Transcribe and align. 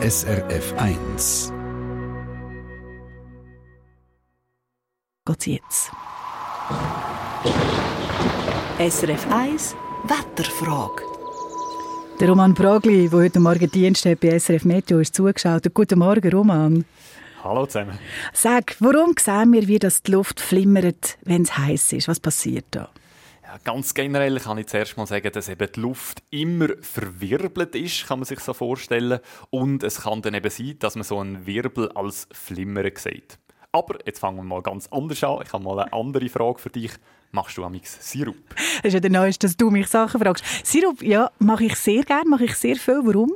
SRF 0.00 0.74
1. 0.76 1.52
Geht's 5.26 5.46
jetzt? 5.46 5.90
SRF 8.78 9.26
1 9.28 9.74
Wetterfrage. 10.04 11.02
Der 12.20 12.28
Roman 12.28 12.54
Bragli, 12.54 13.08
der 13.08 13.18
heute 13.18 13.40
Morgen 13.40 13.68
Dienst 13.68 14.04
hat 14.04 14.20
bei 14.20 14.38
SRF 14.38 14.64
Meteo, 14.64 15.00
ist 15.00 15.16
zugeschaut. 15.16 15.64
Guten 15.74 15.98
Morgen, 15.98 16.30
Roman. 16.30 16.84
Hallo 17.42 17.66
zusammen. 17.66 17.98
Sag, 18.32 18.76
warum 18.78 19.14
sehen 19.18 19.52
wir, 19.52 19.66
wie 19.66 19.80
das 19.80 20.04
die 20.04 20.12
Luft 20.12 20.38
flimmert, 20.38 21.18
wenn 21.24 21.42
es 21.42 21.58
heiß 21.58 21.94
ist? 21.94 22.06
Was 22.06 22.20
passiert 22.20 22.66
da? 22.70 22.88
Ja, 23.48 23.56
ganz 23.64 23.94
generell 23.94 24.38
kann 24.40 24.58
ich 24.58 24.66
zuerst 24.66 24.98
mal 24.98 25.06
sagen, 25.06 25.32
dass 25.32 25.48
eben 25.48 25.72
die 25.74 25.80
Luft 25.80 26.22
immer 26.28 26.68
verwirbelt 26.82 27.74
ist, 27.74 28.06
kann 28.06 28.18
man 28.18 28.26
sich 28.26 28.40
so 28.40 28.52
vorstellen. 28.52 29.20
Und 29.48 29.82
es 29.82 30.02
kann 30.02 30.20
dann 30.20 30.34
eben 30.34 30.50
sein, 30.50 30.76
dass 30.80 30.96
man 30.96 31.04
so 31.04 31.18
einen 31.18 31.46
Wirbel 31.46 31.90
als 31.92 32.28
Flimmern 32.30 32.90
sieht. 32.96 33.38
Aber 33.72 34.00
jetzt 34.04 34.18
fangen 34.18 34.36
wir 34.36 34.42
mal 34.42 34.60
ganz 34.60 34.88
anders 34.88 35.24
an. 35.24 35.38
Ich 35.42 35.50
habe 35.50 35.64
mal 35.64 35.78
eine 35.78 35.90
andere 35.94 36.28
Frage 36.28 36.58
für 36.58 36.68
dich. 36.68 36.92
Machst 37.32 37.56
du 37.56 37.64
amix 37.64 37.96
Sirup? 38.12 38.36
Das 38.82 38.84
ist 38.84 38.92
ja 38.92 39.00
der 39.00 39.10
Neueste, 39.10 39.46
dass 39.46 39.56
du 39.56 39.70
mich 39.70 39.86
Sachen 39.86 40.20
fragst. 40.20 40.44
Sirup, 40.66 41.02
ja, 41.02 41.30
mache 41.38 41.64
ich 41.64 41.76
sehr 41.76 42.02
gerne, 42.02 42.28
mache 42.28 42.44
ich 42.44 42.54
sehr 42.54 42.76
viel. 42.76 43.00
Warum? 43.02 43.32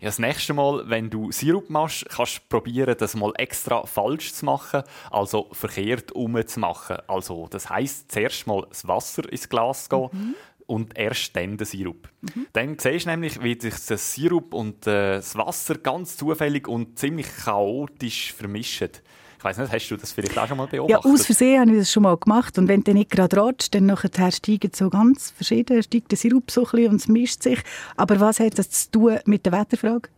Ja, 0.00 0.06
das 0.06 0.20
nächste 0.20 0.54
Mal, 0.54 0.88
wenn 0.88 1.10
du 1.10 1.32
Sirup 1.32 1.70
machst, 1.70 2.08
kannst 2.08 2.36
du 2.36 2.40
probieren, 2.48 2.94
das 2.96 3.16
mal 3.16 3.32
extra 3.36 3.84
falsch 3.84 4.32
zu 4.32 4.44
machen, 4.44 4.84
also 5.10 5.48
verkehrt 5.50 6.12
umzumachen. 6.12 6.98
Also, 7.08 7.48
das 7.50 7.68
heisst, 7.68 8.12
zuerst 8.12 8.46
mal 8.46 8.64
das 8.68 8.86
Wasser 8.86 9.30
ins 9.30 9.48
Glas 9.48 9.88
gehen 9.88 10.08
mhm. 10.12 10.34
und 10.66 10.96
erst 10.96 11.34
dann 11.34 11.56
den 11.56 11.64
Sirup. 11.66 12.08
Mhm. 12.20 12.46
Dann 12.52 12.78
siehst 12.78 13.06
du 13.06 13.10
nämlich, 13.10 13.42
wie 13.42 13.60
sich 13.60 13.74
das 13.86 14.14
Sirup 14.14 14.54
und 14.54 14.86
äh, 14.86 15.16
das 15.16 15.34
Wasser 15.34 15.74
ganz 15.74 16.16
zufällig 16.16 16.68
und 16.68 16.96
ziemlich 16.96 17.26
chaotisch 17.44 18.32
vermischen. 18.32 18.90
Ich 19.38 19.44
weiß 19.44 19.58
nicht, 19.58 19.72
hast 19.72 19.88
du 19.88 19.96
das 19.96 20.10
vielleicht 20.10 20.36
auch 20.36 20.48
schon 20.48 20.56
mal 20.56 20.66
beobachtet? 20.66 21.04
Ja, 21.04 21.10
aus 21.10 21.24
Versehen 21.24 21.60
habe 21.60 21.70
ich 21.70 21.78
das 21.78 21.92
schon 21.92 22.02
mal 22.02 22.16
gemacht. 22.16 22.58
Und 22.58 22.66
wenn 22.66 22.82
du 22.82 22.92
nicht 22.92 23.10
gerade 23.10 23.36
ratschst, 23.36 23.72
dann 23.72 23.86
nachher 23.86 24.32
steigt 24.32 24.74
so 24.74 24.90
ganz 24.90 25.30
verschieden, 25.30 25.80
steigt 25.80 26.10
der 26.10 26.18
Sirup 26.18 26.50
so 26.50 26.62
ein 26.62 26.70
bisschen 26.72 26.90
und 26.90 26.96
es 26.96 27.06
mischt 27.06 27.44
sich. 27.44 27.60
Aber 27.96 28.18
was 28.18 28.40
hat 28.40 28.58
das 28.58 28.68
zu 28.68 28.90
tun 28.90 29.18
mit 29.26 29.46
der 29.46 29.52
Wetterfrage? 29.52 30.08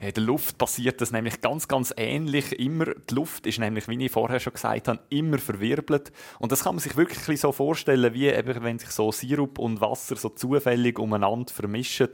In 0.00 0.12
der 0.12 0.22
Luft 0.22 0.58
passiert 0.58 1.00
das 1.00 1.12
nämlich 1.12 1.40
ganz, 1.40 1.68
ganz 1.68 1.92
ähnlich. 1.96 2.58
Immer, 2.58 2.86
die 3.08 3.14
Luft 3.14 3.46
ist 3.46 3.58
nämlich, 3.58 3.88
wie 3.88 4.04
ich 4.04 4.12
vorher 4.12 4.40
schon 4.40 4.52
gesagt 4.52 4.88
habe, 4.88 5.00
immer 5.10 5.38
verwirbelt. 5.38 6.12
Und 6.38 6.52
das 6.52 6.64
kann 6.64 6.74
man 6.74 6.80
sich 6.80 6.96
wirklich 6.96 7.40
so 7.40 7.52
vorstellen, 7.52 8.12
wie 8.14 8.26
eben, 8.26 8.62
wenn 8.62 8.78
sich 8.78 8.90
so 8.90 9.12
Sirup 9.12 9.58
und 9.58 9.80
Wasser 9.80 10.16
so 10.16 10.28
zufällig 10.30 10.98
umeinander 10.98 11.52
vermischen. 11.52 12.08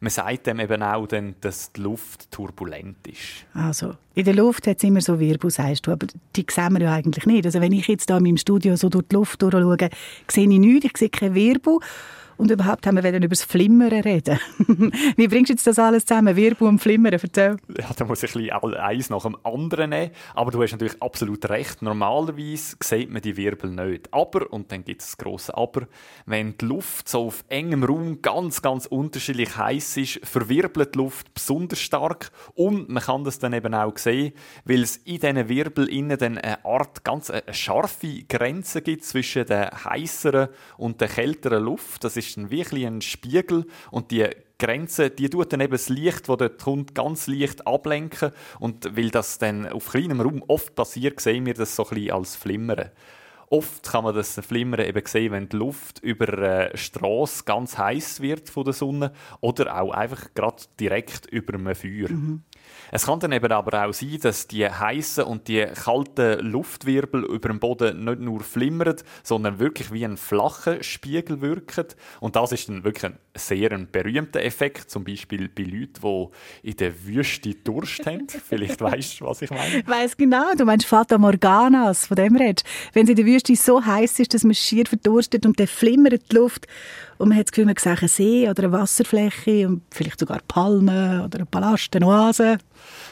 Man 0.00 0.10
sagt 0.10 0.46
dem 0.46 0.60
eben 0.60 0.82
auch, 0.82 1.06
dann, 1.06 1.34
dass 1.40 1.72
die 1.72 1.82
Luft 1.82 2.30
turbulent 2.30 3.06
ist. 3.06 3.46
Also, 3.52 3.94
in 4.14 4.24
der 4.24 4.34
Luft 4.34 4.66
hat 4.66 4.78
es 4.78 4.84
immer 4.84 5.00
so 5.00 5.18
Wirbel, 5.18 5.50
sagst 5.50 5.86
du, 5.86 5.92
aber 5.92 6.06
die 6.36 6.46
sehen 6.48 6.72
wir 6.74 6.82
ja 6.82 6.94
eigentlich 6.94 7.26
nicht. 7.26 7.44
Also 7.44 7.60
wenn 7.60 7.72
ich 7.72 7.88
jetzt 7.88 8.08
hier 8.08 8.16
in 8.16 8.22
meinem 8.22 8.36
Studio 8.36 8.76
so 8.76 8.88
durch 8.88 9.06
die 9.10 9.16
Luft 9.16 9.40
schaue, 9.40 9.76
sehe 10.28 10.48
ich 10.48 10.58
nichts, 10.58 10.84
ich 10.84 10.96
sehe 10.96 11.08
keinen 11.08 11.34
Wirbel. 11.34 11.78
Und 12.36 12.50
überhaupt 12.50 12.86
haben 12.86 13.02
wir 13.02 13.14
über 13.14 13.28
das 13.28 13.44
Flimmern 13.44 13.92
reden. 13.92 14.38
Wie 15.16 15.28
bringst 15.28 15.50
du 15.50 15.54
jetzt 15.54 15.66
das 15.66 15.78
alles 15.78 16.04
zusammen? 16.04 16.36
Wirbel 16.36 16.68
und 16.68 16.78
Flimmern, 16.78 17.12
erzähl. 17.12 17.56
Ja, 17.78 17.90
da 17.96 18.04
muss 18.04 18.22
ich 18.22 18.34
ein 18.34 18.42
bisschen 18.48 18.74
eins 18.74 19.10
nach 19.10 19.22
dem 19.22 19.36
anderen 19.44 19.90
nehmen. 19.90 20.10
Aber 20.34 20.50
du 20.50 20.62
hast 20.62 20.72
natürlich 20.72 21.00
absolut 21.00 21.48
recht. 21.48 21.82
Normalerweise 21.82 22.76
sieht 22.82 23.10
man 23.10 23.22
die 23.22 23.36
Wirbel 23.36 23.70
nicht. 23.70 24.12
Aber, 24.12 24.52
und 24.52 24.72
dann 24.72 24.84
gibt 24.84 25.02
es 25.02 25.10
das 25.12 25.18
grosse 25.18 25.56
Aber, 25.56 25.86
wenn 26.26 26.56
die 26.58 26.64
Luft 26.64 27.08
so 27.08 27.26
auf 27.26 27.44
engem 27.48 27.84
Raum 27.84 28.22
ganz, 28.22 28.62
ganz 28.62 28.86
unterschiedlich 28.86 29.56
heiß 29.56 29.96
ist, 29.98 30.20
verwirbelt 30.24 30.94
die 30.94 30.98
Luft 30.98 31.32
besonders 31.34 31.80
stark. 31.80 32.30
Und 32.54 32.88
man 32.88 33.02
kann 33.02 33.24
das 33.24 33.38
dann 33.38 33.52
eben 33.52 33.74
auch 33.74 33.96
sehen, 33.96 34.32
weil 34.64 34.82
es 34.82 34.96
in 34.98 35.20
diesen 35.20 35.48
Wirbel 35.48 35.88
innen 35.88 36.20
eine 36.20 36.64
Art 36.64 37.04
ganz 37.04 37.30
eine 37.30 37.42
scharfe 37.52 38.24
Grenze 38.28 38.82
gibt 38.82 39.04
zwischen 39.04 39.46
der 39.46 39.84
heißeren 39.84 40.48
und 40.76 41.00
der 41.00 41.08
kälteren 41.08 41.64
Luft. 41.64 42.04
Das 42.04 42.16
ist 42.16 42.23
ist 42.26 42.36
dann 42.36 42.50
wirklich 42.50 42.86
ein 42.86 43.00
Spiegel 43.00 43.66
und 43.90 44.10
die 44.10 44.26
Grenze, 44.58 45.10
die 45.10 45.28
tut 45.28 45.52
dann 45.52 45.60
eben 45.60 45.72
das 45.72 45.88
Licht, 45.88 46.28
das 46.28 46.38
dort 46.38 46.62
kommt, 46.62 46.94
ganz 46.94 47.26
leicht 47.26 47.66
ablenken 47.66 48.30
und 48.60 48.96
weil 48.96 49.10
das 49.10 49.38
dann 49.38 49.68
auf 49.68 49.90
kleinem 49.90 50.20
Raum 50.20 50.42
oft 50.46 50.74
passiert, 50.74 51.20
sehen 51.20 51.46
wir 51.46 51.54
das 51.54 51.76
so 51.76 51.84
ein 51.84 51.94
bisschen 51.94 52.12
als 52.12 52.36
Flimmern. 52.36 52.90
Oft 53.50 53.84
kann 53.84 54.04
man 54.04 54.14
das 54.14 54.40
Flimmern 54.40 54.80
eben 54.80 55.06
sehen, 55.06 55.32
wenn 55.32 55.48
die 55.48 55.56
Luft 55.56 56.00
über 56.00 56.32
eine 56.32 56.76
Strasse 56.76 57.44
ganz 57.44 57.76
heiß 57.76 58.20
wird 58.20 58.48
von 58.48 58.64
der 58.64 58.72
Sonne 58.72 59.12
oder 59.40 59.80
auch 59.80 59.92
einfach 59.92 60.32
gerade 60.34 60.62
direkt 60.80 61.26
über 61.26 61.54
einem 61.54 61.74
Feuer. 61.74 62.10
Mhm. 62.10 62.42
Es 62.90 63.06
kann 63.06 63.20
dann 63.20 63.32
eben 63.32 63.50
aber 63.50 63.84
auch 63.86 63.92
sein, 63.92 64.18
dass 64.20 64.46
die 64.46 64.68
heißen 64.68 65.24
und 65.24 65.48
die 65.48 65.64
kalten 65.64 66.40
Luftwirbel 66.40 67.24
über 67.24 67.48
dem 67.48 67.58
Boden 67.58 68.04
nicht 68.04 68.20
nur 68.20 68.40
flimmern, 68.40 68.96
sondern 69.22 69.58
wirklich 69.58 69.92
wie 69.92 70.04
ein 70.04 70.16
flacher 70.16 70.82
Spiegel 70.82 71.40
wirken. 71.40 71.86
Und 72.20 72.36
das 72.36 72.52
ist 72.52 72.68
dann 72.68 72.84
wirklich 72.84 73.12
ein 73.12 73.18
sehr 73.34 73.72
ein 73.72 73.88
berühmter 73.90 74.42
Effekt, 74.42 74.90
zum 74.90 75.04
Beispiel 75.04 75.48
bei 75.48 75.64
Leuten, 75.64 76.00
die 76.62 76.70
in 76.70 76.76
der 76.76 77.04
Wüste 77.04 77.54
Durst 77.54 78.06
haben. 78.06 78.26
Vielleicht 78.48 78.80
weißt 78.80 79.20
du, 79.20 79.24
was 79.24 79.42
ich 79.42 79.50
meine. 79.50 79.78
Ich 79.78 79.88
weiss 79.88 80.16
genau, 80.16 80.54
du 80.56 80.64
meinst 80.64 80.86
Fata 80.86 81.18
Morganas, 81.18 82.06
von 82.06 82.16
dem 82.16 82.36
redest. 82.36 82.64
Wenn 82.92 83.04
es 83.04 83.10
in 83.10 83.16
der 83.16 83.26
Wüste 83.26 83.56
so 83.56 83.84
heiß 83.84 84.20
ist, 84.20 84.34
dass 84.34 84.44
man 84.44 84.54
schier 84.54 84.86
verdurstet 84.86 85.46
und 85.46 85.58
dann 85.58 85.66
flimmert 85.66 86.30
die 86.30 86.36
Luft 86.36 86.66
und 87.18 87.28
man 87.28 87.38
hat 87.38 87.46
das 87.46 87.52
Gefühl, 87.52 87.66
man 87.66 87.76
sieht 87.76 87.98
einen 87.98 88.08
See 88.08 88.48
oder 88.48 88.64
eine 88.64 88.72
Wasserfläche 88.72 89.68
und 89.68 89.82
vielleicht 89.90 90.20
sogar 90.20 90.40
Palmen 90.46 91.22
oder 91.22 91.38
einen 91.38 91.46
Palast, 91.46 91.94
eine 91.96 92.06
Oase. 92.06 92.53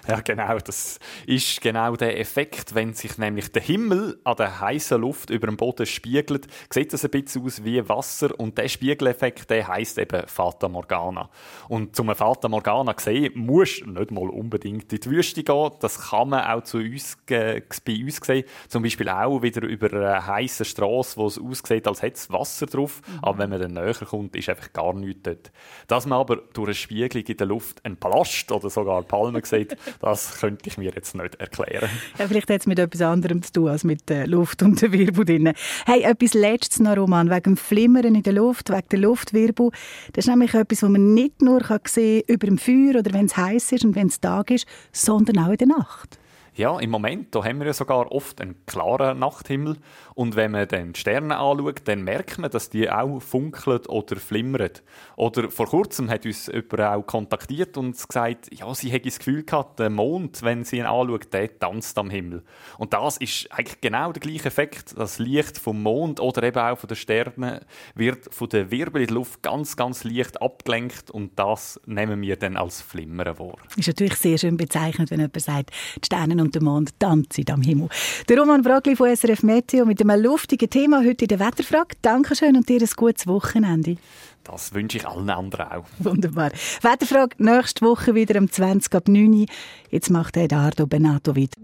Ja, 0.09 0.21
genau. 0.21 0.59
Das 0.59 0.99
ist 1.27 1.61
genau 1.61 1.97
der 1.97 2.19
Effekt. 2.19 2.75
Wenn 2.75 2.95
sich 2.95 3.19
nämlich 3.19 3.53
der 3.53 3.63
Himmel 3.63 4.19
an 4.25 4.37
der 4.37 4.61
heißen 4.61 5.01
Luft 5.01 5.31
über 5.31 5.47
dem 5.47 5.57
Boden 5.57 5.87
spiegelt, 5.87 6.47
sieht 6.71 6.93
das 6.93 7.05
ein 7.05 7.11
bisschen 7.11 7.45
aus 7.45 7.65
wie 7.65 7.89
Wasser. 7.89 8.39
Und 8.39 8.59
der 8.59 8.69
Spiegeleffekt, 8.69 9.49
der 9.51 9.69
heisst 9.69 9.99
eben 9.99 10.27
Fata 10.27 10.69
Morgana. 10.69 11.31
Und 11.69 11.95
zum 11.95 12.15
Fata 12.15 12.49
Morgana 12.49 12.95
sehen, 12.99 13.33
musst 13.37 13.87
nicht 13.87 14.11
mal 14.11 14.29
unbedingt 14.29 14.93
in 14.93 15.01
die 15.01 15.11
Wüste 15.11 15.45
gehen. 15.45 15.71
Das 15.81 16.11
kann 16.11 16.31
man 16.31 16.45
auch 16.45 16.65
zu 16.65 16.79
uns, 16.79 17.17
äh, 17.29 17.63
bei 17.85 18.03
uns 18.03 18.17
sehen. 18.17 18.45
Zum 18.69 18.83
Beispiel 18.83 19.09
auch 19.09 19.43
wieder 19.43 19.63
über 19.63 19.93
eine 19.93 20.27
heiße 20.27 20.65
Straße, 20.65 21.17
wo 21.17 21.27
es 21.27 21.39
aussieht, 21.39 21.87
als 21.87 22.03
hätte 22.03 22.17
es 22.17 22.31
Wasser 22.33 22.67
drauf. 22.67 23.03
Mhm. 23.07 23.19
Aber 23.23 23.39
wenn 23.39 23.51
man 23.51 23.61
dann 23.61 23.75
näher 23.75 23.95
kommt, 23.95 24.35
ist 24.37 24.49
einfach 24.49 24.73
gar 24.73 24.93
nichts 24.95 25.23
dort. 25.23 25.53
Dass 25.87 26.07
man 26.07 26.19
aber 26.19 26.37
durch 26.53 26.69
eine 26.69 26.75
Spiegelung 26.75 27.25
in 27.27 27.37
der 27.37 27.47
Luft 27.47 27.85
einen 27.85 27.97
Palast 27.97 28.51
oder 28.51 28.69
sogar 28.69 29.03
Palmen 29.03 29.32
sieht, 29.43 29.77
das 30.01 30.41
könnte 30.41 30.69
ich 30.69 30.79
mir 30.79 30.93
jetzt 30.95 31.15
nicht 31.15 31.35
erklären. 31.37 31.89
Ja, 32.19 32.29
vielleicht 32.29 32.51
hat 32.51 32.61
es 32.61 32.67
mit 32.67 32.79
etwas 32.79 33.03
anderem 33.03 33.43
zu 33.43 33.53
tun 33.53 33.69
als 33.69 33.85
mit 33.85 34.09
der 34.09 34.27
Luft 34.27 34.63
und 34.63 34.81
der 34.81 34.93
Wirbel 34.93 35.25
drin. 35.25 35.53
Hey, 35.87 36.03
etwas 36.03 36.35
Letztes 36.35 36.81
noch, 36.81 36.97
Roman, 36.97 37.31
wegen 37.31 37.43
dem 37.43 37.57
Flimmern 37.57 38.15
in 38.15 38.23
der 38.23 38.35
Luft, 38.35 38.71
wegen 38.71 38.89
der 38.91 38.99
Luftwirbel. 38.99 39.71
Das 40.13 40.25
ist 40.25 40.29
nämlich 40.29 40.55
etwas, 40.55 40.83
was 40.83 40.91
man 40.91 41.15
nicht 41.15 41.43
nur 41.43 41.61
sehen 41.87 42.23
kann 42.27 42.35
über 42.35 42.47
dem 42.47 42.59
Feuer 42.59 42.99
oder 42.99 43.13
wenn 43.13 43.27
es 43.27 43.37
heiß 43.37 43.73
ist 43.73 43.85
und 43.85 43.95
wenn 43.95 44.09
es 44.09 44.21
Tag 44.21 44.51
ist, 44.51 44.67
sondern 44.93 45.39
auch 45.39 45.51
in 45.51 45.57
der 45.57 45.69
Nacht. 45.69 46.19
Ja, 46.55 46.79
im 46.79 46.91
Moment 46.91 47.35
da 47.35 47.45
haben 47.45 47.61
wir 47.61 47.67
ja 47.67 47.73
sogar 47.73 48.13
oft 48.13 48.41
einen 48.41 48.67
klaren 48.67 49.19
Nachthimmel. 49.19 49.77
Und 50.15 50.37
wenn 50.37 50.51
man 50.51 50.69
dann 50.69 50.93
die 50.93 51.01
Sterne 51.01 51.39
anschaut, 51.39 51.81
dann 51.85 52.03
merkt 52.03 52.39
man, 52.39 52.51
dass 52.51 52.69
die 52.69 52.91
auch 52.91 53.21
funkeln 53.21 53.87
oder 53.87 54.17
flimmern. 54.17 54.71
Oder 55.17 55.51
vor 55.51 55.67
kurzem 55.67 56.11
hat 56.11 56.27
uns 56.27 56.49
jemand 56.49 56.81
auch 56.81 57.03
kontaktiert 57.07 57.79
und 57.79 57.93
gesagt, 57.93 58.51
ja, 58.53 58.75
sie 58.75 58.91
hätte 58.91 59.09
das 59.09 59.19
Gefühl 59.19 59.45
gehabt, 59.45 59.79
der 59.79 59.89
Mond, 59.89 60.43
wenn 60.43 60.65
sie 60.65 60.79
ihn 60.79 60.85
anschaut, 60.85 61.33
der 61.33 61.59
tanzt 61.59 61.97
am 61.97 62.11
Himmel. 62.11 62.43
Und 62.77 62.93
das 62.93 63.17
ist 63.17 63.51
eigentlich 63.51 63.81
genau 63.81 64.13
der 64.13 64.21
gleiche 64.21 64.47
Effekt. 64.47 64.95
Das 64.97 65.19
Licht 65.19 65.59
vom 65.59 65.83
Mond 65.83 66.21
oder 66.21 66.43
eben 66.43 66.59
auch 66.59 66.79
von 66.79 66.89
den 66.89 66.97
Sternen 66.97 67.61
wird 67.95 68.33
von 68.35 68.49
der 68.51 68.71
Wirbel 68.71 69.01
in 69.01 69.09
der 69.09 69.15
Luft 69.15 69.43
ganz, 69.43 69.77
ganz 69.77 70.05
leicht 70.05 70.43
abgelenkt 70.43 71.11
und 71.11 71.39
das 71.39 71.81
nehmen 71.87 72.21
wir 72.21 72.37
dann 72.37 72.57
als 72.57 72.83
Flimmern 72.83 73.39
wahr. 73.39 73.57
Ist 73.77 73.89
natürlich 73.89 74.17
sehr 74.17 74.37
schön 74.37 74.59
bezeichnet, 74.59 75.11
wenn 75.11 75.21
jemand 75.21 75.41
sagt, 75.41 75.71
die 75.97 76.07
Sterne 76.07 76.42
und 76.43 76.55
der 76.55 76.63
Mond 76.63 76.91
tanzen 76.99 77.45
am 77.51 77.63
Himmel. 77.63 77.89
Der 78.29 78.39
Roman 78.39 78.63
Bragli 78.63 78.97
von 78.97 79.15
SRF 79.15 79.43
Meteo 79.43 79.87
mit 79.87 80.01
einem 80.01 80.23
luftigen 80.23 80.69
Thema 80.69 80.99
heute 81.05 81.25
in 81.25 81.29
der 81.29 81.41
Wetterfrage. 81.41 81.97
Dankeschön 82.03 82.57
und 82.57 82.69
dir 82.69 82.81
ein 82.81 82.89
gutes 82.97 83.27
Wochenende. 83.27 83.97
Das 84.45 84.75
wünsche 84.75 84.99
ich 84.99 85.07
allen 85.07 85.31
anderen 85.31 85.67
auch. 85.69 85.85
Wunderbar. 85.99 86.51
Wetterfrage 86.83 87.37
nächste 87.39 87.87
Woche 87.87 88.15
wieder 88.15 88.39
um 88.41 88.51
20 88.51 88.95
ab 88.95 89.09
9 89.09 89.33
Uhr. 89.33 89.47
Jetzt 89.91 90.11
macht 90.11 90.37
Edardo 90.37 90.87
Benato 90.87 91.35
wieder. 91.37 91.57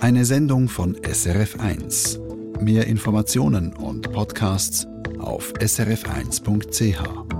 Eine 0.00 0.24
Sendung 0.24 0.68
von 0.68 0.96
SRF1. 0.96 2.18
Mehr 2.60 2.86
Informationen 2.86 3.72
und 3.74 4.10
Podcasts 4.12 4.86
auf 5.18 5.52
srf1.ch. 5.54 7.35